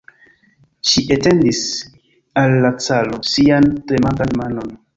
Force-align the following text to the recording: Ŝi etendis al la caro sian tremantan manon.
Ŝi 0.91 1.03
etendis 1.15 1.59
al 2.45 2.55
la 2.65 2.73
caro 2.89 3.21
sian 3.35 3.71
tremantan 3.93 4.37
manon. 4.43 4.77